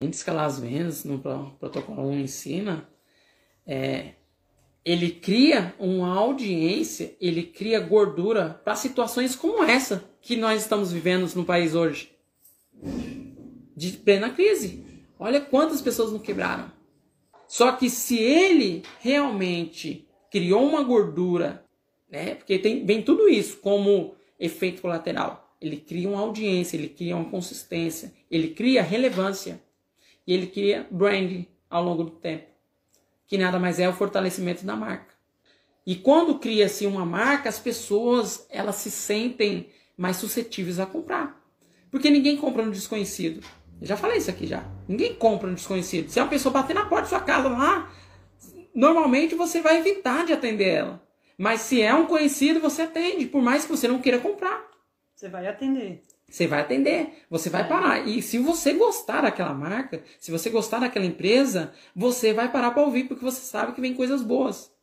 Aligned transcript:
Em 0.00 0.10
escalar 0.10 0.44
as 0.44 0.58
vendas, 0.58 1.04
no 1.04 1.18
protocolo 1.58 2.08
1 2.08 2.20
ensina, 2.20 2.86
é, 3.66 4.12
ele 4.84 5.10
cria 5.10 5.74
uma 5.78 6.14
audiência, 6.14 7.16
ele 7.18 7.42
cria 7.42 7.80
gordura 7.80 8.60
para 8.62 8.76
situações 8.76 9.34
como 9.34 9.64
essa 9.64 10.04
que 10.20 10.36
nós 10.36 10.62
estamos 10.62 10.92
vivendo 10.92 11.26
no 11.34 11.46
país 11.46 11.74
hoje. 11.74 12.12
De 13.74 13.92
plena 13.92 14.30
crise. 14.30 14.84
Olha 15.18 15.40
quantas 15.40 15.80
pessoas 15.80 16.12
não 16.12 16.18
quebraram. 16.18 16.70
Só 17.48 17.72
que 17.72 17.88
se 17.88 18.18
ele 18.18 18.82
realmente 19.00 20.06
criou 20.30 20.62
uma 20.68 20.82
gordura, 20.82 21.64
né? 22.10 22.34
Porque 22.34 22.58
tem, 22.58 22.84
vem 22.84 23.02
tudo 23.02 23.28
isso 23.28 23.56
como 23.58 24.14
efeito 24.38 24.82
colateral. 24.82 25.56
Ele 25.58 25.78
cria 25.78 26.08
uma 26.08 26.20
audiência, 26.20 26.76
ele 26.76 26.88
cria 26.88 27.16
uma 27.16 27.30
consistência, 27.30 28.12
ele 28.30 28.48
cria 28.48 28.82
relevância 28.82 29.64
e 30.26 30.32
ele 30.32 30.46
cria 30.46 30.86
brand 30.90 31.44
ao 31.70 31.84
longo 31.84 32.04
do 32.04 32.10
tempo, 32.10 32.46
que 33.26 33.38
nada 33.38 33.58
mais 33.58 33.78
é 33.78 33.88
o 33.88 33.92
fortalecimento 33.92 34.64
da 34.64 34.74
marca. 34.74 35.14
E 35.86 35.94
quando 35.94 36.38
cria-se 36.38 36.86
uma 36.86 37.04
marca, 37.04 37.48
as 37.48 37.58
pessoas 37.58 38.46
elas 38.50 38.76
se 38.76 38.90
sentem 38.90 39.70
mais 39.96 40.16
suscetíveis 40.16 40.80
a 40.80 40.86
comprar, 40.86 41.40
porque 41.90 42.10
ninguém 42.10 42.36
compra 42.36 42.64
no 42.64 42.72
desconhecido. 42.72 43.46
Eu 43.80 43.86
já 43.86 43.96
falei 43.96 44.18
isso 44.18 44.30
aqui 44.30 44.46
já. 44.46 44.64
Ninguém 44.88 45.14
compra 45.14 45.48
no 45.48 45.54
desconhecido. 45.54 46.08
Se 46.08 46.18
é 46.18 46.22
uma 46.22 46.30
pessoa 46.30 46.52
bater 46.52 46.74
na 46.74 46.86
porta 46.86 47.02
da 47.02 47.08
sua 47.10 47.20
casa 47.20 47.48
lá, 47.48 47.92
normalmente 48.74 49.34
você 49.34 49.60
vai 49.60 49.78
evitar 49.78 50.24
de 50.24 50.32
atender 50.32 50.68
ela. 50.68 51.06
Mas 51.38 51.60
se 51.60 51.82
é 51.82 51.94
um 51.94 52.06
conhecido, 52.06 52.60
você 52.60 52.82
atende, 52.82 53.26
por 53.26 53.42
mais 53.42 53.64
que 53.64 53.70
você 53.70 53.86
não 53.86 54.00
queira 54.00 54.18
comprar. 54.18 54.66
Você 55.14 55.28
vai 55.28 55.46
atender. 55.46 56.04
Você 56.28 56.46
vai 56.46 56.60
atender, 56.60 57.24
você 57.30 57.48
vai 57.48 57.62
é. 57.62 57.64
parar. 57.64 58.06
E 58.06 58.20
se 58.20 58.38
você 58.38 58.72
gostar 58.72 59.22
daquela 59.22 59.54
marca, 59.54 60.02
se 60.18 60.30
você 60.30 60.50
gostar 60.50 60.80
daquela 60.80 61.06
empresa, 61.06 61.72
você 61.94 62.32
vai 62.32 62.50
parar 62.50 62.72
para 62.72 62.82
ouvir, 62.82 63.04
porque 63.04 63.24
você 63.24 63.40
sabe 63.40 63.72
que 63.72 63.80
vem 63.80 63.94
coisas 63.94 64.22
boas. 64.22 64.75